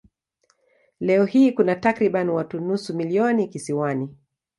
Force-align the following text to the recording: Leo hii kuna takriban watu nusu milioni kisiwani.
Leo 0.99 1.25
hii 1.25 1.51
kuna 1.51 1.75
takriban 1.75 2.29
watu 2.29 2.59
nusu 2.59 2.93
milioni 2.95 3.47
kisiwani. 3.47 4.15